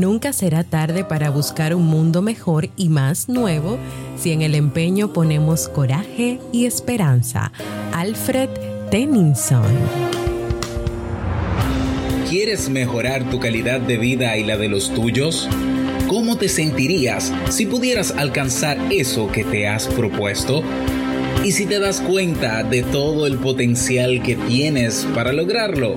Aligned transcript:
Nunca 0.00 0.32
será 0.32 0.64
tarde 0.64 1.04
para 1.04 1.28
buscar 1.28 1.74
un 1.74 1.86
mundo 1.86 2.22
mejor 2.22 2.70
y 2.74 2.88
más 2.88 3.28
nuevo 3.28 3.76
si 4.16 4.32
en 4.32 4.40
el 4.40 4.54
empeño 4.54 5.12
ponemos 5.12 5.68
coraje 5.68 6.38
y 6.52 6.64
esperanza. 6.64 7.52
Alfred 7.92 8.48
Tennyson. 8.90 9.62
¿Quieres 12.30 12.70
mejorar 12.70 13.28
tu 13.28 13.40
calidad 13.40 13.78
de 13.78 13.98
vida 13.98 14.38
y 14.38 14.44
la 14.44 14.56
de 14.56 14.68
los 14.68 14.88
tuyos? 14.94 15.50
¿Cómo 16.08 16.38
te 16.38 16.48
sentirías 16.48 17.30
si 17.50 17.66
pudieras 17.66 18.12
alcanzar 18.12 18.78
eso 18.90 19.30
que 19.30 19.44
te 19.44 19.68
has 19.68 19.86
propuesto? 19.86 20.62
¿Y 21.44 21.52
si 21.52 21.66
te 21.66 21.78
das 21.78 22.00
cuenta 22.00 22.62
de 22.62 22.84
todo 22.84 23.26
el 23.26 23.36
potencial 23.36 24.22
que 24.22 24.36
tienes 24.36 25.06
para 25.14 25.34
lograrlo? 25.34 25.96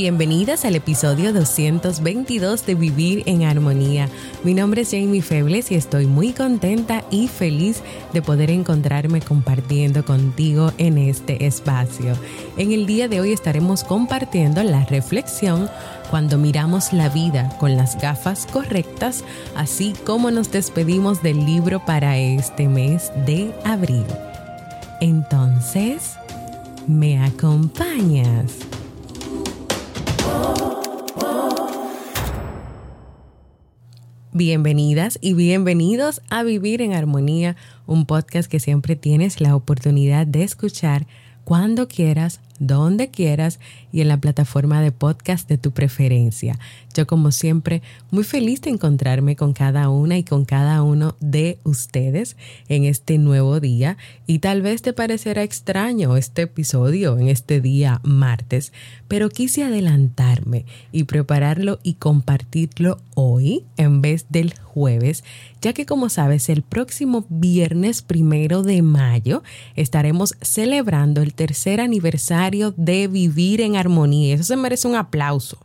Bienvenidas 0.00 0.64
al 0.64 0.76
episodio 0.76 1.32
222 1.32 2.64
de 2.66 2.76
Vivir 2.76 3.24
en 3.26 3.42
Armonía. 3.42 4.08
Mi 4.44 4.54
nombre 4.54 4.82
es 4.82 4.92
Jamie 4.92 5.22
Febles 5.22 5.72
y 5.72 5.74
estoy 5.74 6.06
muy 6.06 6.32
contenta 6.32 7.02
y 7.10 7.26
feliz 7.26 7.82
de 8.12 8.22
poder 8.22 8.48
encontrarme 8.52 9.20
compartiendo 9.20 10.04
contigo 10.04 10.72
en 10.78 10.98
este 10.98 11.46
espacio. 11.46 12.16
En 12.56 12.70
el 12.70 12.86
día 12.86 13.08
de 13.08 13.20
hoy 13.20 13.32
estaremos 13.32 13.82
compartiendo 13.82 14.62
la 14.62 14.84
reflexión 14.84 15.68
cuando 16.10 16.38
miramos 16.38 16.92
la 16.92 17.08
vida 17.08 17.56
con 17.58 17.76
las 17.76 18.00
gafas 18.00 18.46
correctas, 18.46 19.24
así 19.56 19.94
como 20.06 20.30
nos 20.30 20.52
despedimos 20.52 21.24
del 21.24 21.44
libro 21.44 21.84
para 21.84 22.18
este 22.18 22.68
mes 22.68 23.10
de 23.26 23.52
abril. 23.64 24.06
Entonces, 25.00 26.12
¿me 26.86 27.20
acompañas? 27.20 28.67
Bienvenidas 34.34 35.18
y 35.22 35.32
bienvenidos 35.32 36.20
a 36.28 36.42
Vivir 36.42 36.82
en 36.82 36.92
Armonía, 36.92 37.56
un 37.86 38.04
podcast 38.04 38.50
que 38.50 38.60
siempre 38.60 38.94
tienes 38.94 39.40
la 39.40 39.56
oportunidad 39.56 40.26
de 40.26 40.42
escuchar 40.42 41.06
cuando 41.44 41.88
quieras, 41.88 42.42
donde 42.58 43.08
quieras 43.08 43.60
y 43.92 44.00
en 44.00 44.08
la 44.08 44.18
plataforma 44.18 44.82
de 44.82 44.92
podcast 44.92 45.48
de 45.48 45.58
tu 45.58 45.72
preferencia. 45.72 46.58
Yo 46.94 47.06
como 47.06 47.30
siempre 47.30 47.82
muy 48.10 48.24
feliz 48.24 48.60
de 48.62 48.70
encontrarme 48.70 49.36
con 49.36 49.52
cada 49.52 49.88
una 49.88 50.18
y 50.18 50.24
con 50.24 50.44
cada 50.44 50.82
uno 50.82 51.16
de 51.20 51.58
ustedes 51.64 52.36
en 52.68 52.84
este 52.84 53.18
nuevo 53.18 53.60
día 53.60 53.96
y 54.26 54.40
tal 54.40 54.62
vez 54.62 54.82
te 54.82 54.92
parecerá 54.92 55.42
extraño 55.42 56.16
este 56.16 56.42
episodio 56.42 57.18
en 57.18 57.28
este 57.28 57.60
día 57.60 58.00
martes, 58.02 58.72
pero 59.06 59.28
quise 59.28 59.64
adelantarme 59.64 60.64
y 60.92 61.04
prepararlo 61.04 61.78
y 61.82 61.94
compartirlo 61.94 62.98
hoy 63.14 63.64
en 63.76 64.02
vez 64.02 64.26
del 64.28 64.54
jueves, 64.58 65.24
ya 65.60 65.72
que 65.72 65.86
como 65.86 66.08
sabes 66.08 66.48
el 66.48 66.62
próximo 66.62 67.24
viernes 67.28 68.02
primero 68.02 68.62
de 68.62 68.82
mayo 68.82 69.42
estaremos 69.76 70.34
celebrando 70.40 71.22
el 71.22 71.34
tercer 71.34 71.80
aniversario 71.80 72.47
de 72.50 73.08
Vivir 73.08 73.60
en 73.60 73.76
Armonía. 73.76 74.34
Eso 74.34 74.44
se 74.44 74.56
merece 74.56 74.88
un 74.88 74.96
aplauso. 74.96 75.58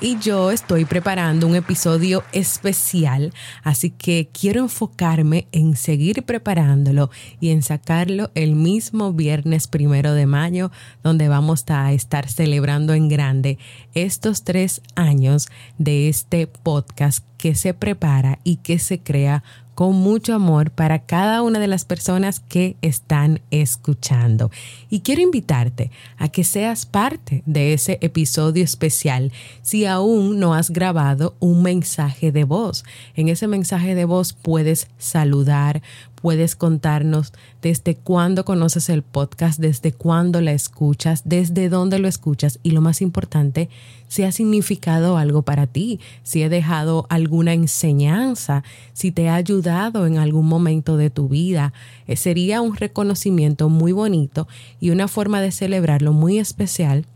y 0.00 0.18
yo 0.18 0.50
estoy 0.50 0.86
preparando 0.86 1.46
un 1.46 1.54
episodio 1.54 2.24
especial, 2.32 3.34
así 3.62 3.90
que 3.90 4.30
quiero 4.32 4.60
enfocarme 4.62 5.46
en 5.52 5.76
seguir 5.76 6.24
preparándolo 6.24 7.10
y 7.38 7.50
en 7.50 7.62
sacarlo 7.62 8.30
el 8.34 8.54
mismo 8.54 9.12
viernes 9.12 9.68
primero 9.68 10.14
de 10.14 10.26
mayo, 10.26 10.70
donde 11.02 11.28
vamos 11.28 11.64
a 11.68 11.92
estar 11.92 12.28
celebrando 12.28 12.94
en 12.94 13.08
grande 13.08 13.58
estos 13.94 14.42
tres 14.42 14.80
años 14.94 15.48
de 15.78 16.08
este 16.08 16.46
podcast 16.46 17.24
que 17.36 17.54
se 17.54 17.74
prepara 17.74 18.38
y 18.42 18.56
que 18.56 18.78
se 18.78 19.00
crea 19.00 19.42
con 19.80 19.94
mucho 19.94 20.34
amor 20.34 20.72
para 20.72 21.06
cada 21.06 21.40
una 21.40 21.58
de 21.58 21.66
las 21.66 21.86
personas 21.86 22.38
que 22.38 22.76
están 22.82 23.40
escuchando. 23.50 24.50
Y 24.90 25.00
quiero 25.00 25.22
invitarte 25.22 25.90
a 26.18 26.28
que 26.28 26.44
seas 26.44 26.84
parte 26.84 27.42
de 27.46 27.72
ese 27.72 27.96
episodio 28.02 28.62
especial 28.62 29.32
si 29.62 29.86
aún 29.86 30.38
no 30.38 30.52
has 30.52 30.68
grabado 30.68 31.34
un 31.40 31.62
mensaje 31.62 32.30
de 32.30 32.44
voz. 32.44 32.84
En 33.14 33.30
ese 33.30 33.46
mensaje 33.46 33.94
de 33.94 34.04
voz 34.04 34.34
puedes 34.34 34.86
saludar, 34.98 35.80
puedes 36.20 36.56
contarnos 36.56 37.32
desde 37.62 37.96
cuándo 37.96 38.44
conoces 38.44 38.88
el 38.88 39.02
podcast, 39.02 39.58
desde 39.58 39.92
cuándo 39.92 40.40
la 40.40 40.52
escuchas, 40.52 41.22
desde 41.24 41.68
dónde 41.68 41.98
lo 41.98 42.08
escuchas 42.08 42.58
y 42.62 42.70
lo 42.70 42.80
más 42.80 43.02
importante, 43.02 43.68
si 44.08 44.24
ha 44.24 44.32
significado 44.32 45.16
algo 45.16 45.42
para 45.42 45.66
ti, 45.66 46.00
si 46.22 46.42
he 46.42 46.48
dejado 46.48 47.06
alguna 47.08 47.54
enseñanza, 47.54 48.64
si 48.92 49.12
te 49.12 49.28
ha 49.28 49.34
ayudado 49.34 50.06
en 50.06 50.18
algún 50.18 50.46
momento 50.46 50.96
de 50.96 51.10
tu 51.10 51.28
vida. 51.28 51.72
Eh, 52.06 52.16
sería 52.16 52.60
un 52.60 52.76
reconocimiento 52.76 53.68
muy 53.68 53.92
bonito 53.92 54.48
y 54.80 54.90
una 54.90 55.08
forma 55.08 55.40
de 55.40 55.52
celebrarlo 55.52 56.12
muy 56.12 56.38
especial 56.38 57.06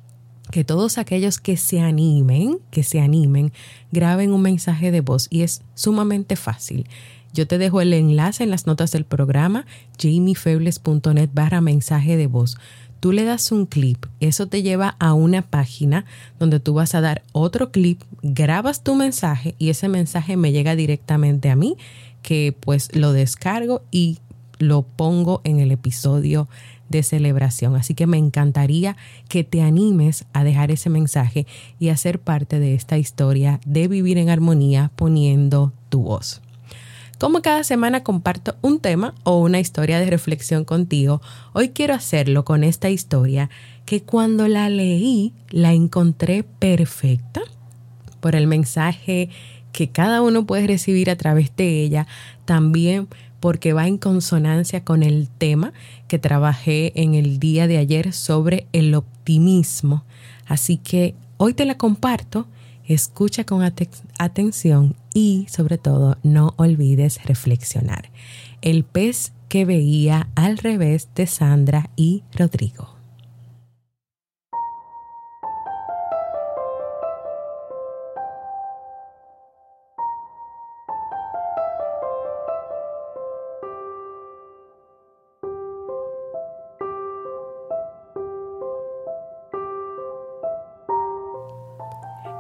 que 0.50 0.62
todos 0.62 0.98
aquellos 0.98 1.38
que 1.38 1.56
se 1.56 1.80
animen, 1.80 2.58
que 2.70 2.82
se 2.82 3.00
animen, 3.00 3.52
graben 3.90 4.32
un 4.32 4.42
mensaje 4.42 4.90
de 4.90 5.00
voz 5.00 5.26
y 5.30 5.42
es 5.42 5.62
sumamente 5.74 6.36
fácil. 6.36 6.86
Yo 7.34 7.48
te 7.48 7.58
dejo 7.58 7.80
el 7.80 7.92
enlace 7.92 8.44
en 8.44 8.50
las 8.50 8.68
notas 8.68 8.92
del 8.92 9.04
programa, 9.04 9.66
jamiefebles.net 10.00 11.30
barra 11.34 11.60
mensaje 11.60 12.16
de 12.16 12.28
voz. 12.28 12.56
Tú 13.00 13.10
le 13.10 13.24
das 13.24 13.50
un 13.50 13.66
clip, 13.66 14.06
eso 14.20 14.46
te 14.46 14.62
lleva 14.62 14.94
a 15.00 15.14
una 15.14 15.42
página 15.42 16.04
donde 16.38 16.60
tú 16.60 16.74
vas 16.74 16.94
a 16.94 17.00
dar 17.00 17.24
otro 17.32 17.72
clip, 17.72 18.02
grabas 18.22 18.84
tu 18.84 18.94
mensaje 18.94 19.56
y 19.58 19.70
ese 19.70 19.88
mensaje 19.88 20.36
me 20.36 20.52
llega 20.52 20.76
directamente 20.76 21.50
a 21.50 21.56
mí, 21.56 21.76
que 22.22 22.56
pues 22.58 22.94
lo 22.94 23.12
descargo 23.12 23.82
y 23.90 24.20
lo 24.60 24.82
pongo 24.82 25.40
en 25.42 25.58
el 25.58 25.72
episodio 25.72 26.48
de 26.88 27.02
celebración. 27.02 27.74
Así 27.74 27.94
que 27.94 28.06
me 28.06 28.16
encantaría 28.16 28.96
que 29.28 29.42
te 29.42 29.60
animes 29.60 30.24
a 30.32 30.44
dejar 30.44 30.70
ese 30.70 30.88
mensaje 30.88 31.48
y 31.80 31.88
a 31.88 31.96
ser 31.96 32.20
parte 32.20 32.60
de 32.60 32.76
esta 32.76 32.96
historia 32.96 33.58
de 33.66 33.88
vivir 33.88 34.18
en 34.18 34.30
armonía 34.30 34.92
poniendo 34.94 35.72
tu 35.88 36.02
voz. 36.02 36.43
Como 37.18 37.42
cada 37.42 37.62
semana 37.62 38.02
comparto 38.02 38.56
un 38.60 38.80
tema 38.80 39.14
o 39.22 39.38
una 39.38 39.60
historia 39.60 40.00
de 40.00 40.10
reflexión 40.10 40.64
contigo, 40.64 41.22
hoy 41.52 41.68
quiero 41.68 41.94
hacerlo 41.94 42.44
con 42.44 42.64
esta 42.64 42.90
historia 42.90 43.50
que 43.86 44.02
cuando 44.02 44.48
la 44.48 44.68
leí 44.68 45.32
la 45.50 45.72
encontré 45.72 46.42
perfecta 46.42 47.40
por 48.20 48.34
el 48.34 48.48
mensaje 48.48 49.30
que 49.72 49.90
cada 49.90 50.22
uno 50.22 50.44
puede 50.44 50.66
recibir 50.66 51.08
a 51.08 51.16
través 51.16 51.54
de 51.56 51.82
ella, 51.82 52.06
también 52.46 53.08
porque 53.38 53.72
va 53.72 53.86
en 53.86 53.98
consonancia 53.98 54.84
con 54.84 55.02
el 55.02 55.28
tema 55.28 55.72
que 56.08 56.18
trabajé 56.18 57.00
en 57.00 57.14
el 57.14 57.38
día 57.38 57.68
de 57.68 57.78
ayer 57.78 58.12
sobre 58.12 58.66
el 58.72 58.94
optimismo. 58.94 60.04
Así 60.46 60.78
que 60.78 61.14
hoy 61.36 61.54
te 61.54 61.64
la 61.64 61.76
comparto 61.76 62.48
escucha 62.86 63.44
con 63.44 63.62
atención 64.18 64.96
y 65.12 65.46
sobre 65.50 65.78
todo 65.78 66.18
no 66.22 66.54
olvides 66.56 67.22
reflexionar. 67.24 68.10
El 68.62 68.84
pez 68.84 69.32
que 69.48 69.64
veía 69.64 70.28
al 70.34 70.58
revés 70.58 71.08
de 71.14 71.26
Sandra 71.26 71.90
y 71.96 72.22
Rodrigo. 72.32 72.93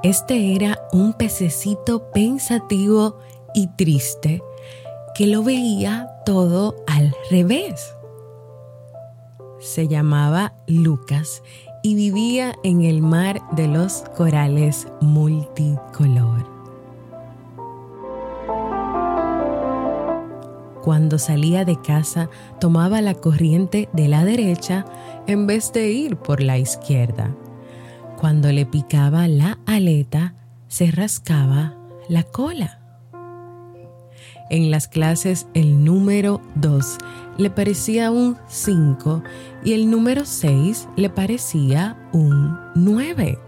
Este 0.04 0.54
era 0.54 0.86
un 0.92 1.14
pececito 1.14 2.10
pensativo 2.10 3.16
y 3.54 3.68
triste 3.68 4.42
que 5.14 5.26
lo 5.26 5.42
veía 5.42 6.10
todo 6.26 6.76
al 6.86 7.16
revés. 7.30 7.96
Se 9.60 9.88
llamaba 9.88 10.52
Lucas 10.66 11.42
y 11.82 11.94
vivía 11.94 12.52
en 12.64 12.82
el 12.82 13.00
mar 13.00 13.40
de 13.52 13.66
los 13.66 14.04
corales 14.14 14.88
multicolor. 15.00 16.46
Cuando 20.82 21.18
salía 21.18 21.64
de 21.64 21.80
casa 21.80 22.28
tomaba 22.60 23.00
la 23.00 23.14
corriente 23.14 23.88
de 23.94 24.08
la 24.08 24.26
derecha 24.26 24.84
en 25.26 25.46
vez 25.46 25.72
de 25.72 25.90
ir 25.92 26.18
por 26.18 26.42
la 26.42 26.58
izquierda. 26.58 27.34
Cuando 28.18 28.52
le 28.52 28.64
picaba 28.64 29.28
la 29.28 29.58
aleta, 29.66 30.34
se 30.68 30.90
rascaba 30.90 31.76
la 32.08 32.22
cola. 32.22 32.80
En 34.50 34.70
las 34.70 34.88
clases 34.88 35.46
el 35.54 35.84
número 35.84 36.40
2 36.56 36.98
le 37.38 37.50
parecía 37.50 38.10
un 38.10 38.36
5 38.46 39.22
y 39.64 39.72
el 39.72 39.90
número 39.90 40.24
6 40.24 40.88
le 40.96 41.10
parecía 41.10 41.96
un 42.12 42.56
9. 42.74 43.38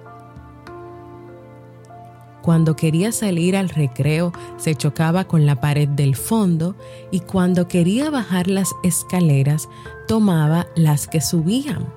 Cuando 2.43 2.77
quería 2.77 3.13
salir 3.13 3.57
al 3.57 3.69
recreo 3.69 4.33
se 4.57 4.75
chocaba 4.75 5.25
con 5.25 5.47
la 5.47 5.61
pared 5.61 5.89
del 5.89 6.17
fondo 6.17 6.77
y 7.11 7.21
cuando 7.21 7.69
quería 7.69 8.09
bajar 8.09 8.49
las 8.49 8.71
escaleras 8.83 9.69
tomaba 10.07 10.67
las 10.77 11.09
que 11.09 11.21
subían. 11.21 11.96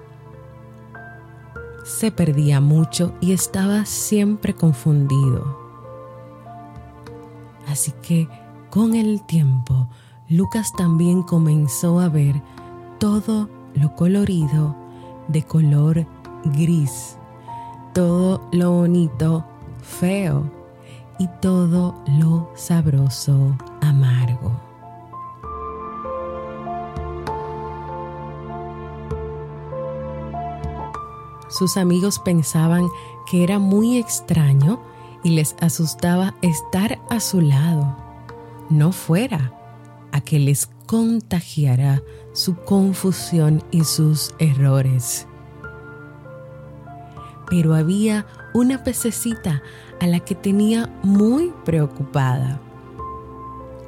Se 1.83 2.11
perdía 2.11 2.61
mucho 2.61 3.13
y 3.21 3.31
estaba 3.31 3.85
siempre 3.85 4.53
confundido. 4.53 5.57
Así 7.67 7.93
que 8.01 8.27
con 8.69 8.95
el 8.95 9.25
tiempo, 9.25 9.87
Lucas 10.27 10.71
también 10.77 11.23
comenzó 11.23 11.99
a 11.99 12.09
ver 12.09 12.41
todo 12.99 13.49
lo 13.73 13.95
colorido 13.95 14.75
de 15.27 15.43
color 15.43 16.05
gris, 16.45 17.17
todo 17.93 18.47
lo 18.51 18.71
bonito 18.71 19.45
feo 19.81 20.43
y 21.17 21.27
todo 21.41 21.95
lo 22.07 22.51
sabroso 22.55 23.55
amargo. 23.81 24.49
Sus 31.59 31.75
amigos 31.75 32.19
pensaban 32.19 32.88
que 33.29 33.44
era 33.44 33.59
muy 33.59 33.97
extraño 33.97 34.81
y 35.23 35.31
les 35.31 35.57
asustaba 35.59 36.33
estar 36.41 37.00
a 37.09 37.19
su 37.19 37.41
lado 37.41 37.97
no 38.69 38.94
fuera 38.94 39.51
a 40.13 40.21
que 40.21 40.39
les 40.39 40.69
contagiara 40.85 42.01
su 42.31 42.56
confusión 42.56 43.61
y 43.71 43.83
sus 43.83 44.33
errores. 44.39 45.27
Pero 47.50 47.75
había 47.75 48.25
una 48.53 48.83
pececita 48.85 49.62
a 50.00 50.07
la 50.07 50.21
que 50.21 50.35
tenía 50.35 50.89
muy 51.03 51.51
preocupada. 51.65 52.62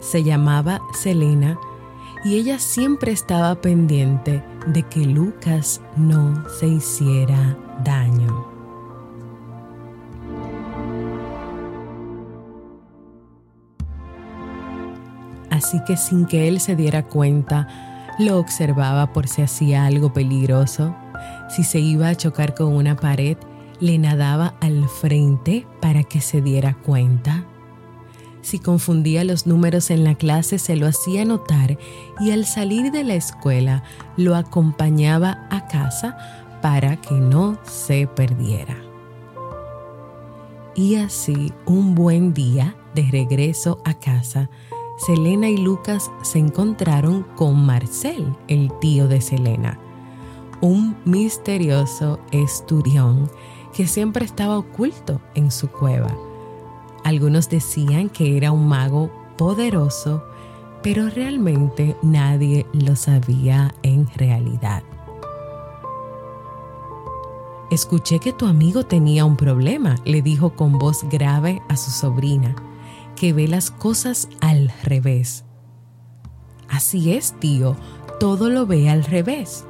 Se 0.01 0.24
llamaba 0.24 0.81
Selena 0.94 1.57
y 2.25 2.35
ella 2.35 2.59
siempre 2.59 3.13
estaba 3.13 3.56
pendiente 3.56 4.44
de 4.68 4.84
que 4.84 5.06
Lucas 5.06 5.81
no 5.98 6.44
se 6.60 6.68
hiciera 6.68 7.58
daño. 7.84 8.52
así 15.62 15.80
que 15.86 15.96
sin 15.96 16.25
que 16.25 16.48
él 16.48 16.60
se 16.60 16.75
diera 16.75 17.04
cuenta, 17.04 17.68
lo 18.18 18.40
observaba 18.40 19.13
por 19.13 19.28
si 19.28 19.44
hacía 19.44 19.86
algo 19.86 20.12
peligroso. 20.12 20.96
Si 21.50 21.63
se 21.63 21.80
iba 21.80 22.10
a 22.10 22.16
chocar 22.16 22.56
con 22.56 22.74
una 22.75 22.96
pared, 22.96 23.38
le 23.80 23.98
nadaba 23.98 24.56
al 24.60 24.90
frente 24.90 25.68
para 25.80 26.04
que 26.04 26.19
se 26.19 26.42
diera 26.42 26.74
cuenta. 26.74 27.40
Si 28.41 28.59
confundía 28.59 29.23
los 29.23 29.45
números 29.45 29.91
en 29.91 30.03
la 30.03 30.15
clase, 30.15 30.57
se 30.57 30.75
lo 30.75 30.88
hacía 30.88 31.25
notar 31.25 31.77
y 32.19 32.31
al 32.31 32.45
salir 32.45 32.91
de 32.91 33.03
la 33.03 33.13
escuela 33.15 33.83
lo 34.17 34.35
acompañaba 34.35 35.47
a 35.49 35.67
casa 35.67 36.17
para 36.61 36.97
que 36.97 37.15
no 37.15 37.57
se 37.63 38.07
perdiera. 38.07 38.77
Y 40.75 40.95
así, 40.95 41.51
un 41.65 41.95
buen 41.95 42.33
día 42.33 42.75
de 42.95 43.03
regreso 43.11 43.79
a 43.83 43.93
casa, 43.93 44.49
Selena 44.97 45.49
y 45.49 45.57
Lucas 45.57 46.11
se 46.21 46.39
encontraron 46.39 47.23
con 47.35 47.65
Marcel, 47.65 48.35
el 48.47 48.71
tío 48.79 49.07
de 49.07 49.19
Selena, 49.19 49.79
un 50.61 50.95
misterioso 51.05 52.19
esturión 52.31 53.29
que 53.73 53.88
siempre 53.88 54.25
estaba 54.25 54.57
oculto 54.57 55.19
en 55.33 55.51
su 55.51 55.69
cueva. 55.69 56.15
Algunos 57.03 57.50
decían 57.50 58.09
que 58.09 58.38
era 58.38 58.51
un 58.51 58.68
mago 58.68 59.12
poderoso, 59.38 60.24
pero 60.83 61.09
realmente 61.09 61.95
nadie 62.01 62.65
lo 62.74 62.95
sabía 62.95 63.74
en 63.83 64.07
realidad. 64.15 64.83
Escuché 67.71 68.19
que 68.19 68.33
tu 68.33 68.48
amigo 68.48 68.86
tenía 68.86 69.24
un 69.24 69.38
problema, 69.38 69.95
le 70.03 70.21
dijo 70.21 70.56
con 70.56 70.77
voz 70.77 71.06
grave 71.09 71.62
a 71.69 71.77
su 71.77 71.89
sobrina 71.89 72.56
que 73.15 73.33
ve 73.33 73.48
las 73.48 73.71
cosas 73.71 74.27
al 74.42 74.74
revés. 74.83 75.45
Así 76.68 77.13
es, 77.13 77.33
tío, 77.39 77.75
todo 78.19 78.50
lo 78.50 78.65
ve 78.65 78.89
al 78.89 79.03
revés. 79.03 79.65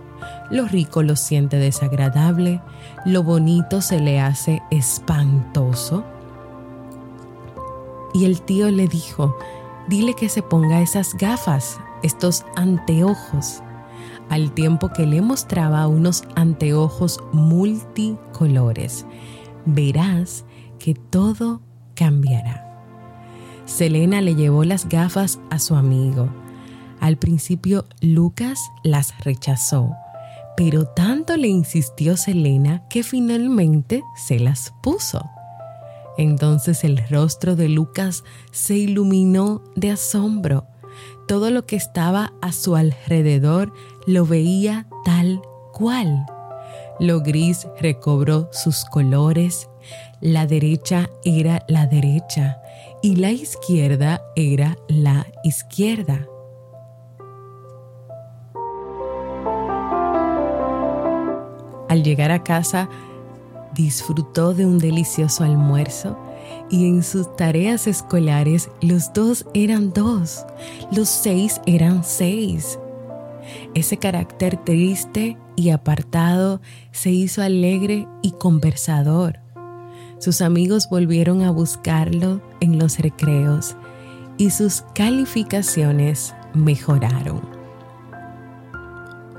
Lo 0.49 0.67
rico 0.67 1.03
lo 1.03 1.15
siente 1.15 1.57
desagradable, 1.57 2.61
lo 3.05 3.23
bonito 3.23 3.81
se 3.81 3.99
le 3.99 4.19
hace 4.19 4.61
espantoso. 4.71 6.03
Y 8.13 8.25
el 8.25 8.41
tío 8.41 8.69
le 8.71 8.87
dijo, 8.87 9.35
dile 9.87 10.13
que 10.13 10.29
se 10.29 10.41
ponga 10.41 10.81
esas 10.81 11.13
gafas, 11.15 11.79
estos 12.03 12.45
anteojos, 12.55 13.61
al 14.29 14.53
tiempo 14.53 14.89
que 14.89 15.05
le 15.05 15.21
mostraba 15.21 15.87
unos 15.87 16.23
anteojos 16.35 17.19
multicolores. 17.33 19.05
Verás 19.65 20.45
que 20.79 20.93
todo 20.93 21.61
cambiará. 21.95 22.67
Selena 23.65 24.21
le 24.21 24.35
llevó 24.35 24.63
las 24.63 24.89
gafas 24.89 25.39
a 25.49 25.59
su 25.59 25.75
amigo. 25.75 26.29
Al 26.99 27.17
principio 27.17 27.85
Lucas 28.01 28.59
las 28.83 29.17
rechazó, 29.23 29.91
pero 30.57 30.85
tanto 30.85 31.37
le 31.37 31.47
insistió 31.47 32.17
Selena 32.17 32.87
que 32.89 33.03
finalmente 33.03 34.03
se 34.15 34.39
las 34.39 34.73
puso. 34.81 35.29
Entonces 36.17 36.83
el 36.83 37.07
rostro 37.09 37.55
de 37.55 37.69
Lucas 37.69 38.23
se 38.51 38.75
iluminó 38.75 39.63
de 39.75 39.91
asombro. 39.91 40.65
Todo 41.27 41.49
lo 41.51 41.65
que 41.65 41.75
estaba 41.75 42.33
a 42.41 42.51
su 42.51 42.75
alrededor 42.75 43.73
lo 44.05 44.25
veía 44.25 44.87
tal 45.05 45.41
cual. 45.71 46.25
Lo 46.99 47.21
gris 47.21 47.67
recobró 47.79 48.49
sus 48.51 48.85
colores, 48.85 49.69
la 50.19 50.45
derecha 50.45 51.09
era 51.23 51.63
la 51.67 51.87
derecha 51.87 52.61
y 53.01 53.15
la 53.15 53.31
izquierda 53.31 54.21
era 54.35 54.77
la 54.87 55.25
izquierda. 55.43 56.27
Al 61.89 62.03
llegar 62.03 62.31
a 62.31 62.43
casa, 62.43 62.87
disfrutó 63.73 64.53
de 64.53 64.65
un 64.65 64.79
delicioso 64.79 65.43
almuerzo 65.43 66.17
y 66.69 66.87
en 66.87 67.03
sus 67.03 67.35
tareas 67.35 67.87
escolares 67.87 68.69
los 68.81 69.13
dos 69.13 69.45
eran 69.53 69.91
dos, 69.93 70.45
los 70.91 71.09
seis 71.09 71.61
eran 71.65 72.03
seis. 72.03 72.79
Ese 73.73 73.97
carácter 73.97 74.57
triste 74.57 75.37
y 75.55 75.69
apartado 75.69 76.61
se 76.91 77.11
hizo 77.11 77.41
alegre 77.41 78.07
y 78.21 78.31
conversador. 78.31 79.39
Sus 80.19 80.41
amigos 80.41 80.87
volvieron 80.89 81.41
a 81.41 81.51
buscarlo 81.51 82.41
en 82.59 82.77
los 82.77 82.99
recreos 82.99 83.75
y 84.37 84.51
sus 84.51 84.83
calificaciones 84.93 86.33
mejoraron. 86.53 87.60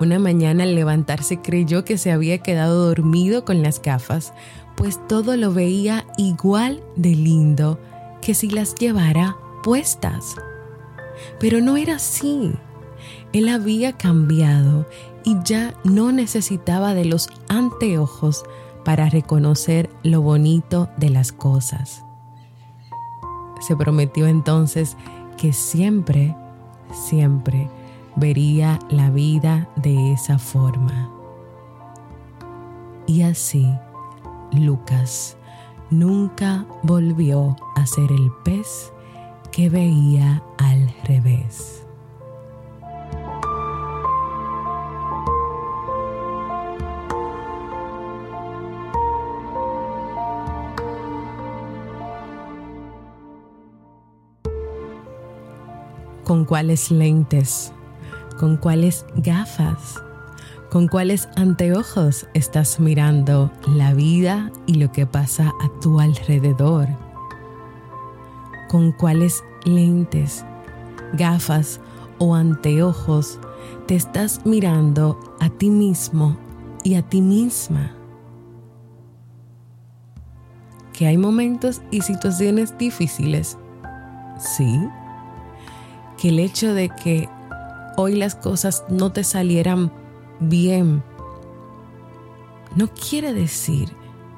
Una 0.00 0.18
mañana 0.18 0.64
al 0.64 0.74
levantarse 0.74 1.40
creyó 1.40 1.84
que 1.84 1.98
se 1.98 2.10
había 2.10 2.38
quedado 2.38 2.86
dormido 2.86 3.44
con 3.44 3.62
las 3.62 3.80
gafas, 3.80 4.32
pues 4.76 4.98
todo 5.06 5.36
lo 5.36 5.52
veía 5.52 6.06
igual 6.16 6.82
de 6.96 7.10
lindo 7.10 7.78
que 8.20 8.34
si 8.34 8.50
las 8.50 8.74
llevara 8.74 9.36
puestas. 9.62 10.36
Pero 11.38 11.60
no 11.60 11.76
era 11.76 11.96
así. 11.96 12.52
Él 13.32 13.48
había 13.48 13.92
cambiado 13.92 14.86
y 15.24 15.36
ya 15.44 15.74
no 15.84 16.12
necesitaba 16.12 16.94
de 16.94 17.04
los 17.04 17.28
anteojos 17.48 18.44
para 18.84 19.08
reconocer 19.08 19.90
lo 20.02 20.20
bonito 20.20 20.88
de 20.96 21.10
las 21.10 21.32
cosas. 21.32 22.04
Se 23.60 23.76
prometió 23.76 24.26
entonces 24.26 24.96
que 25.36 25.52
siempre, 25.52 26.34
siempre 26.92 27.70
vería 28.16 28.78
la 28.88 29.10
vida 29.10 29.68
de 29.76 30.12
esa 30.12 30.38
forma. 30.38 31.10
Y 33.06 33.22
así, 33.22 33.66
Lucas 34.52 35.36
nunca 35.90 36.66
volvió 36.82 37.56
a 37.76 37.86
ser 37.86 38.10
el 38.10 38.30
pez 38.44 38.92
que 39.50 39.68
veía 39.68 40.42
al 40.58 40.94
revés. 41.04 41.82
con 56.24 56.46
cuáles 56.46 56.90
lentes, 56.90 57.72
con 58.42 58.56
cuáles 58.56 59.06
gafas, 59.14 60.02
con 60.68 60.88
cuáles 60.88 61.28
anteojos 61.36 62.26
estás 62.34 62.80
mirando 62.80 63.52
la 63.68 63.94
vida 63.94 64.50
y 64.66 64.74
lo 64.74 64.90
que 64.90 65.06
pasa 65.06 65.52
a 65.62 65.80
tu 65.80 66.00
alrededor, 66.00 66.88
con 68.68 68.90
cuáles 68.90 69.44
lentes, 69.64 70.44
gafas 71.12 71.78
o 72.18 72.34
anteojos 72.34 73.38
te 73.86 73.94
estás 73.94 74.44
mirando 74.44 75.20
a 75.38 75.48
ti 75.48 75.70
mismo 75.70 76.36
y 76.82 76.96
a 76.96 77.02
ti 77.02 77.20
misma. 77.20 77.92
Que 80.92 81.06
hay 81.06 81.16
momentos 81.16 81.80
y 81.92 82.00
situaciones 82.00 82.76
difíciles, 82.76 83.56
sí, 84.36 84.80
que 86.20 86.30
el 86.30 86.40
hecho 86.40 86.74
de 86.74 86.88
que 86.88 87.28
hoy 87.96 88.16
las 88.16 88.34
cosas 88.34 88.84
no 88.88 89.12
te 89.12 89.24
salieran 89.24 89.92
bien 90.40 91.02
no 92.74 92.88
quiere 92.88 93.34
decir 93.34 93.92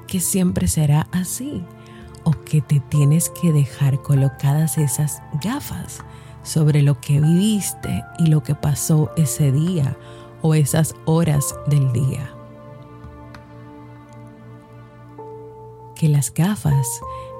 que 0.07 0.19
siempre 0.19 0.67
será 0.67 1.07
así 1.11 1.63
o 2.23 2.31
que 2.31 2.61
te 2.61 2.81
tienes 2.81 3.29
que 3.29 3.53
dejar 3.53 4.01
colocadas 4.01 4.77
esas 4.77 5.21
gafas 5.41 5.99
sobre 6.43 6.81
lo 6.81 6.99
que 6.99 7.21
viviste 7.21 8.03
y 8.19 8.27
lo 8.27 8.43
que 8.43 8.53
pasó 8.53 9.11
ese 9.15 9.51
día 9.51 9.95
o 10.41 10.53
esas 10.53 10.95
horas 11.05 11.55
del 11.67 11.91
día. 11.93 12.29
Que 15.95 16.09
las 16.09 16.33
gafas 16.33 16.87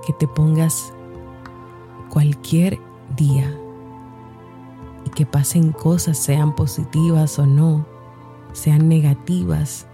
que 0.07 0.13
te 0.13 0.27
pongas 0.27 0.93
cualquier 2.09 2.79
día 3.17 3.53
que 5.15 5.25
pasen 5.25 5.71
cosas, 5.71 6.17
sean 6.17 6.53
positivas 6.53 7.39
o 7.39 7.47
no, 7.47 7.85
sean 8.53 8.87
negativas, 8.87 9.87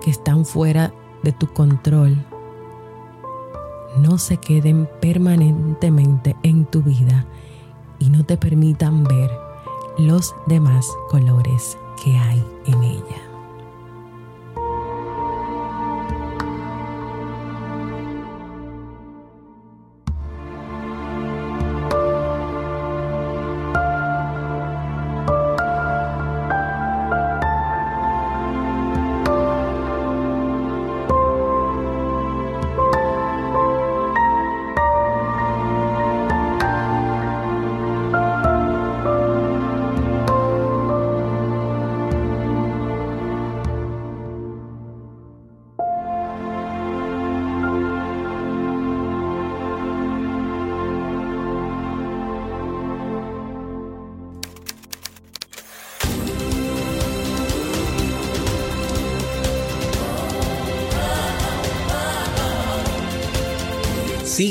que 0.00 0.10
están 0.10 0.46
fuera 0.46 0.94
de 1.22 1.32
tu 1.32 1.46
control, 1.48 2.16
no 3.98 4.16
se 4.18 4.36
queden 4.38 4.88
permanentemente 5.00 6.36
en 6.42 6.64
tu 6.64 6.82
vida 6.82 7.26
y 7.98 8.10
no 8.10 8.24
te 8.24 8.36
permitan 8.36 9.04
ver 9.04 9.30
los 9.98 10.34
demás 10.46 10.86
colores 11.10 11.76
que 12.02 12.16
hay 12.16 12.44
en 12.66 12.82
ella. 12.82 13.27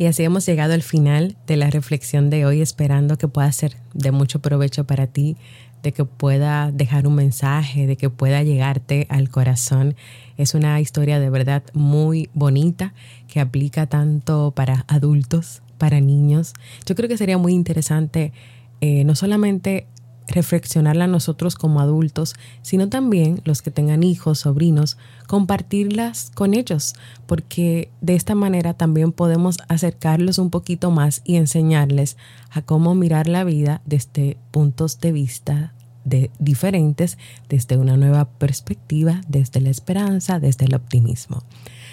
Y 0.00 0.06
así 0.06 0.22
hemos 0.22 0.46
llegado 0.46 0.72
al 0.72 0.80
final 0.80 1.36
de 1.46 1.58
la 1.58 1.68
reflexión 1.68 2.30
de 2.30 2.46
hoy, 2.46 2.62
esperando 2.62 3.18
que 3.18 3.28
pueda 3.28 3.52
ser 3.52 3.76
de 3.92 4.12
mucho 4.12 4.40
provecho 4.40 4.84
para 4.84 5.06
ti, 5.06 5.36
de 5.82 5.92
que 5.92 6.06
pueda 6.06 6.72
dejar 6.72 7.06
un 7.06 7.16
mensaje, 7.16 7.86
de 7.86 7.96
que 7.96 8.08
pueda 8.08 8.42
llegarte 8.42 9.06
al 9.10 9.28
corazón. 9.28 9.94
Es 10.38 10.54
una 10.54 10.80
historia 10.80 11.20
de 11.20 11.28
verdad 11.28 11.62
muy 11.74 12.30
bonita 12.32 12.94
que 13.28 13.40
aplica 13.40 13.88
tanto 13.88 14.54
para 14.56 14.86
adultos, 14.88 15.60
para 15.76 16.00
niños. 16.00 16.54
Yo 16.86 16.94
creo 16.94 17.06
que 17.06 17.18
sería 17.18 17.36
muy 17.36 17.52
interesante 17.52 18.32
eh, 18.80 19.04
no 19.04 19.14
solamente 19.14 19.86
reflexionarla 20.30 21.06
nosotros 21.06 21.56
como 21.56 21.80
adultos, 21.80 22.34
sino 22.62 22.88
también 22.88 23.40
los 23.44 23.62
que 23.62 23.70
tengan 23.70 24.02
hijos, 24.02 24.40
sobrinos, 24.40 24.96
compartirlas 25.26 26.30
con 26.34 26.54
ellos, 26.54 26.94
porque 27.26 27.90
de 28.00 28.14
esta 28.14 28.34
manera 28.34 28.74
también 28.74 29.12
podemos 29.12 29.58
acercarlos 29.68 30.38
un 30.38 30.50
poquito 30.50 30.90
más 30.90 31.20
y 31.24 31.36
enseñarles 31.36 32.16
a 32.50 32.62
cómo 32.62 32.94
mirar 32.94 33.28
la 33.28 33.44
vida 33.44 33.82
desde 33.84 34.36
puntos 34.50 35.00
de 35.00 35.12
vista 35.12 35.72
de 36.04 36.30
diferentes, 36.38 37.18
desde 37.48 37.76
una 37.76 37.96
nueva 37.96 38.26
perspectiva, 38.26 39.20
desde 39.28 39.60
la 39.60 39.70
esperanza, 39.70 40.40
desde 40.40 40.66
el 40.66 40.74
optimismo. 40.74 41.42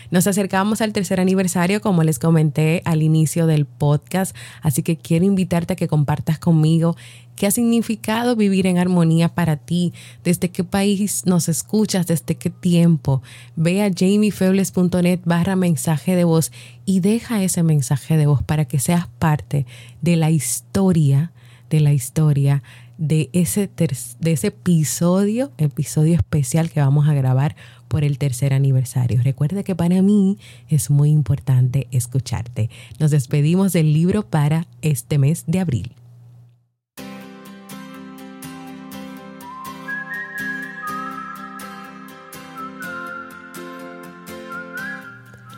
Nos 0.09 0.25
acercamos 0.25 0.81
al 0.81 0.93
tercer 0.93 1.19
aniversario, 1.19 1.81
como 1.81 2.03
les 2.03 2.17
comenté 2.17 2.81
al 2.85 3.03
inicio 3.03 3.45
del 3.45 3.65
podcast, 3.65 4.35
así 4.61 4.81
que 4.81 4.95
quiero 4.97 5.25
invitarte 5.25 5.73
a 5.73 5.75
que 5.75 5.89
compartas 5.89 6.39
conmigo 6.39 6.95
qué 7.35 7.45
ha 7.45 7.51
significado 7.51 8.35
vivir 8.35 8.67
en 8.67 8.77
armonía 8.77 9.29
para 9.29 9.57
ti, 9.57 9.93
desde 10.23 10.49
qué 10.49 10.63
país 10.63 11.23
nos 11.25 11.49
escuchas, 11.49 12.07
desde 12.07 12.35
qué 12.35 12.49
tiempo. 12.49 13.21
Ve 13.55 13.83
a 13.83 13.91
jamiefebles.net 13.93 15.19
barra 15.25 15.55
mensaje 15.55 16.15
de 16.15 16.23
voz 16.23 16.51
y 16.85 17.01
deja 17.01 17.43
ese 17.43 17.61
mensaje 17.61 18.15
de 18.15 18.27
voz 18.27 18.43
para 18.43 18.65
que 18.65 18.79
seas 18.79 19.07
parte 19.19 19.65
de 20.01 20.15
la 20.15 20.31
historia, 20.31 21.31
de 21.69 21.81
la 21.81 21.91
historia 21.91 22.63
de 22.97 23.29
ese, 23.33 23.69
de 24.19 24.31
ese 24.31 24.47
episodio, 24.47 25.51
episodio 25.57 26.15
especial 26.15 26.69
que 26.69 26.79
vamos 26.79 27.07
a 27.07 27.13
grabar 27.13 27.55
por 27.87 28.03
el 28.03 28.17
tercer 28.17 28.53
aniversario. 28.53 29.21
Recuerda 29.23 29.63
que 29.63 29.75
para 29.75 30.01
mí 30.01 30.37
es 30.69 30.89
muy 30.89 31.09
importante 31.09 31.87
escucharte. 31.91 32.69
Nos 32.99 33.11
despedimos 33.11 33.73
del 33.73 33.93
libro 33.93 34.23
para 34.23 34.67
este 34.81 35.17
mes 35.17 35.43
de 35.47 35.59
abril. 35.59 35.91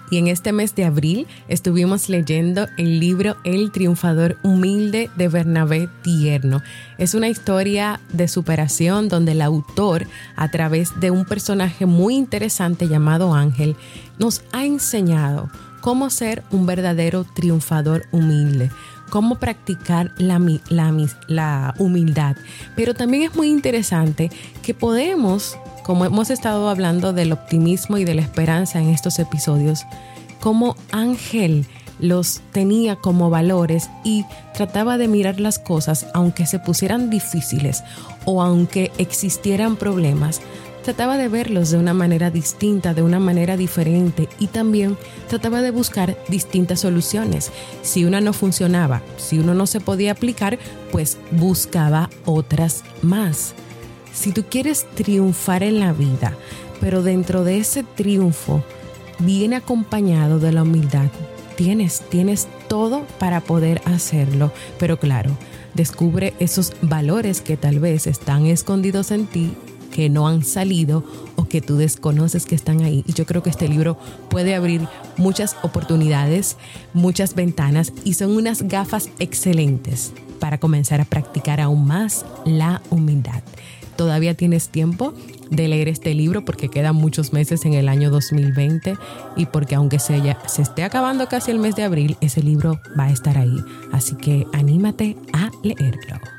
Y 0.10 0.18
en 0.18 0.28
este 0.28 0.52
mes 0.52 0.76
de 0.76 0.86
abril 0.86 1.28
estuvimos 1.48 2.10
leyendo 2.10 2.68
el 2.78 3.00
libro 3.00 3.38
El 3.44 3.72
triunfador 3.72 4.38
humilde 4.44 5.10
de 5.16 5.28
Bernabé 5.28 5.90
Tierno. 6.02 6.62
Es 6.98 7.14
una 7.14 7.30
historia 7.30 8.00
de 8.12 8.28
superación 8.28 9.10
donde 9.10 9.34
el 9.34 9.42
autor, 9.42 10.08
a 10.36 10.50
través 10.50 11.00
de 11.00 11.12
un 11.12 11.26
personaje 11.26 11.86
muy 11.86 12.16
interesante 12.16 12.88
llamado 12.88 13.34
Ángel, 13.34 13.76
nos 14.18 14.42
ha 14.52 14.66
enseñado 14.66 15.50
cómo 15.82 16.10
ser 16.10 16.44
un 16.52 16.66
verdadero 16.66 17.24
triunfador 17.24 18.06
humilde, 18.12 18.70
cómo 19.10 19.36
practicar 19.36 20.12
la, 20.18 20.40
la, 21.28 21.74
humildad. 21.78 22.36
Pero 22.76 22.94
también 22.94 23.24
es 23.24 23.36
muy 23.36 23.50
interesante 23.50 24.30
que 24.62 24.74
podemos 24.74 25.58
como 25.84 26.06
hemos 26.06 26.30
estado 26.30 26.70
hablando 26.70 27.14
del 27.14 27.32
optimismo 27.32 27.98
y 27.98 28.06
de 28.06 28.14
la 28.14 28.22
esperanza 28.22 28.80
en 28.80 28.90
estos 28.90 29.18
episodios, 29.18 29.88
como 30.40 30.76
Ángel 30.92 31.66
los 32.00 32.42
tenía 32.52 32.96
como 32.96 33.32
valores 33.32 33.90
y 34.04 34.24
trataba 34.54 35.00
de 35.00 35.08
mirar 35.08 35.40
las 35.40 35.58
cosas 35.58 36.06
aunque 36.14 36.46
se 36.46 36.60
pusieran 36.60 37.10
difíciles 37.10 37.84
o 38.26 38.44
aunque 38.44 38.92
existieran 39.00 39.78
problemas, 39.78 40.42
trataba 40.90 41.18
de 41.18 41.28
verlos 41.28 41.70
de 41.70 41.78
una 41.78 41.94
manera 41.94 42.32
distinta, 42.32 42.94
de 42.94 43.04
una 43.04 43.20
manera 43.20 43.58
diferente 43.58 44.28
y 44.40 44.48
también 44.48 44.98
trataba 45.28 45.62
de 45.62 45.72
buscar 45.72 46.18
distintas 46.28 46.80
soluciones. 46.80 47.52
Si 47.82 48.06
una 48.06 48.22
no 48.22 48.34
funcionaba, 48.34 49.02
si 49.18 49.40
uno 49.40 49.54
no 49.54 49.68
se 49.68 49.80
podía 49.80 50.14
aplicar, 50.14 50.58
pues 50.92 51.18
buscaba 51.32 52.10
otras 52.26 52.84
más 53.02 53.54
si 54.14 54.32
tú 54.32 54.44
quieres 54.50 54.86
triunfar 54.96 55.64
en 55.64 55.80
la 55.80 55.94
vida, 55.94 56.36
pero 56.82 57.04
dentro 57.04 57.44
de 57.44 57.60
ese 57.60 57.84
triunfo 57.84 58.64
viene 59.20 59.56
acompañado 59.56 60.40
de 60.40 60.52
la 60.52 60.64
humildad, 60.64 61.10
tienes, 61.56 62.02
tienes 62.10 62.48
todo 62.68 63.06
para 63.20 63.42
poder 63.42 63.82
hacerlo, 63.86 64.52
pero 64.78 65.00
claro, 65.00 65.32
descubre 65.74 66.34
esos 66.40 66.74
valores 66.82 67.42
que 67.42 67.58
tal 67.58 67.80
vez 67.80 68.08
están 68.08 68.46
escondidos 68.46 69.12
en 69.12 69.28
ti, 69.28 69.54
que 69.92 70.10
no 70.10 70.28
han 70.28 70.44
salido 70.44 71.04
o 71.36 71.46
que 71.46 71.62
tú 71.62 71.78
desconoces 71.78 72.46
que 72.46 72.56
están 72.56 72.82
ahí. 72.82 73.04
Y 73.08 73.14
yo 73.14 73.26
creo 73.26 73.44
que 73.44 73.50
este 73.50 73.68
libro 73.68 73.98
puede 74.30 74.56
abrir 74.56 74.88
muchas 75.18 75.56
oportunidades, 75.62 76.58
muchas 76.94 77.36
ventanas 77.36 77.94
y 78.04 78.14
son 78.14 78.32
unas 78.32 78.64
gafas 78.64 79.10
excelentes 79.20 80.14
para 80.40 80.58
comenzar 80.58 81.02
a 81.02 81.06
practicar 81.06 81.60
aún 81.60 81.86
más 81.86 82.26
la 82.46 82.82
humildad 82.90 83.44
todavía 84.00 84.34
tienes 84.34 84.70
tiempo 84.70 85.14
de 85.52 85.68
leer 85.68 85.90
este 85.90 86.14
libro 86.14 86.46
porque 86.46 86.70
quedan 86.70 86.96
muchos 86.96 87.34
meses 87.34 87.66
en 87.66 87.74
el 87.74 87.90
año 87.90 88.10
2020 88.10 88.96
y 89.36 89.46
porque 89.48 89.76
aunque 89.76 90.00
se, 90.00 90.22
se 90.48 90.62
esté 90.62 90.84
acabando 90.84 91.28
casi 91.28 91.52
el 91.52 91.60
mes 91.60 91.76
de 91.76 91.84
abril, 91.84 92.16
ese 92.22 92.42
libro 92.42 92.80
va 92.98 93.08
a 93.08 93.12
estar 93.12 93.38
ahí. 93.38 93.58
Así 93.92 94.16
que 94.16 94.48
anímate 94.54 95.18
a 95.34 95.52
leerlo. 95.64 96.39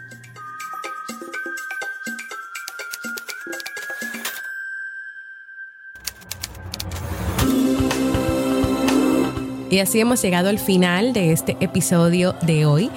Y 9.71 9.79
así 9.79 10.01
hemos 10.01 10.21
llegado 10.21 10.49
al 10.49 10.59
final 10.59 11.13
de 11.13 11.31
este 11.31 11.57
episodio 11.61 12.35
de 12.43 12.67
hoy 12.67 12.91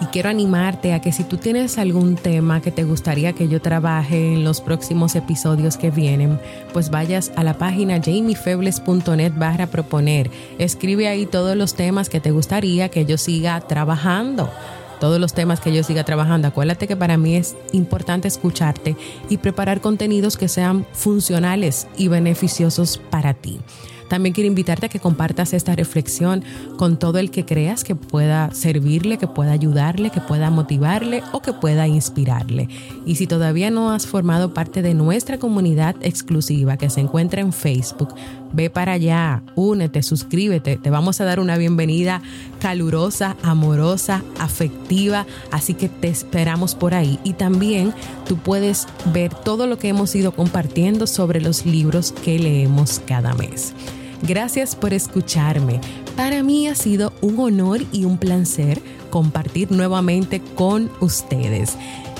y 0.00 0.06
quiero 0.06 0.30
animarte 0.30 0.94
a 0.94 1.00
que 1.00 1.12
si 1.12 1.24
tú 1.24 1.36
tienes 1.36 1.76
algún 1.76 2.16
tema 2.16 2.62
que 2.62 2.70
te 2.70 2.84
gustaría 2.84 3.34
que 3.34 3.48
yo 3.48 3.60
trabaje 3.60 4.32
en 4.32 4.42
los 4.42 4.62
próximos 4.62 5.14
episodios 5.14 5.76
que 5.76 5.90
vienen, 5.90 6.40
pues 6.72 6.88
vayas 6.88 7.32
a 7.36 7.44
la 7.44 7.58
página 7.58 8.00
jamiefebles.net 8.02 9.32
barra 9.36 9.66
proponer. 9.66 10.30
Escribe 10.58 11.06
ahí 11.06 11.26
todos 11.26 11.54
los 11.54 11.74
temas 11.74 12.08
que 12.08 12.20
te 12.20 12.30
gustaría 12.30 12.88
que 12.88 13.04
yo 13.04 13.18
siga 13.18 13.60
trabajando 13.60 14.50
todos 14.98 15.20
los 15.20 15.34
temas 15.34 15.60
que 15.60 15.74
yo 15.74 15.82
siga 15.82 16.04
trabajando. 16.04 16.48
Acuérdate 16.48 16.88
que 16.88 16.96
para 16.96 17.18
mí 17.18 17.36
es 17.36 17.54
importante 17.72 18.28
escucharte 18.28 18.96
y 19.28 19.36
preparar 19.36 19.82
contenidos 19.82 20.38
que 20.38 20.48
sean 20.48 20.86
funcionales 20.94 21.86
y 21.98 22.08
beneficiosos 22.08 22.96
para 23.10 23.34
ti. 23.34 23.60
También 24.08 24.34
quiero 24.34 24.48
invitarte 24.48 24.86
a 24.86 24.88
que 24.88 25.00
compartas 25.00 25.52
esta 25.52 25.74
reflexión 25.74 26.44
con 26.76 26.98
todo 26.98 27.18
el 27.18 27.30
que 27.30 27.44
creas 27.44 27.84
que 27.84 27.94
pueda 27.94 28.50
servirle, 28.52 29.18
que 29.18 29.26
pueda 29.26 29.52
ayudarle, 29.52 30.10
que 30.10 30.20
pueda 30.20 30.50
motivarle 30.50 31.22
o 31.32 31.42
que 31.42 31.52
pueda 31.52 31.86
inspirarle. 31.86 32.68
Y 33.04 33.16
si 33.16 33.26
todavía 33.26 33.70
no 33.70 33.90
has 33.90 34.06
formado 34.06 34.54
parte 34.54 34.82
de 34.82 34.94
nuestra 34.94 35.38
comunidad 35.38 35.96
exclusiva 36.02 36.76
que 36.76 36.90
se 36.90 37.00
encuentra 37.00 37.40
en 37.40 37.52
Facebook, 37.52 38.14
ve 38.56 38.70
para 38.70 38.92
allá, 38.92 39.42
únete, 39.54 40.02
suscríbete, 40.02 40.78
te 40.78 40.90
vamos 40.90 41.20
a 41.20 41.24
dar 41.24 41.40
una 41.40 41.58
bienvenida 41.58 42.22
calurosa, 42.58 43.36
amorosa, 43.42 44.24
afectiva, 44.40 45.26
así 45.52 45.74
que 45.74 45.90
te 45.90 46.08
esperamos 46.08 46.74
por 46.74 46.94
ahí. 46.94 47.20
Y 47.22 47.34
también 47.34 47.92
tú 48.26 48.38
puedes 48.38 48.86
ver 49.12 49.34
todo 49.34 49.66
lo 49.66 49.78
que 49.78 49.88
hemos 49.88 50.14
ido 50.16 50.32
compartiendo 50.32 51.06
sobre 51.06 51.40
los 51.40 51.66
libros 51.66 52.12
que 52.12 52.38
leemos 52.38 53.00
cada 53.06 53.34
mes. 53.34 53.74
Gracias 54.22 54.74
por 54.74 54.94
escucharme. 54.94 55.78
Para 56.16 56.42
mí 56.42 56.66
ha 56.66 56.74
sido 56.74 57.12
un 57.20 57.38
honor 57.38 57.82
y 57.92 58.06
un 58.06 58.16
placer 58.16 58.80
compartir 59.10 59.70
nuevamente 59.70 60.40
con 60.40 60.90
ustedes. 61.00 61.76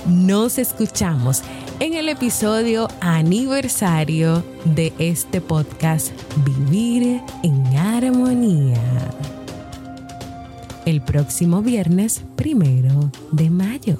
Nos 0.06 0.58
escuchamos 0.58 1.42
en 1.80 1.94
el 1.94 2.08
episodio 2.08 2.88
aniversario 3.00 4.42
de 4.64 4.92
este 4.98 5.40
podcast 5.40 6.10
Vivir 6.44 7.20
en 7.42 7.66
Armonía. 7.76 8.80
El 10.86 11.02
próximo 11.02 11.62
viernes 11.62 12.22
primero 12.36 13.10
de 13.32 13.50
mayo. 13.50 13.96